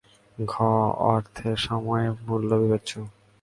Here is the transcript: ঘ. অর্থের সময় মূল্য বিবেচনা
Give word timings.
ঘ. 0.37 0.53
অর্থের 1.07 1.57
সময় 1.59 2.05
মূল্য 2.25 2.49
বিবেচনা 2.61 3.07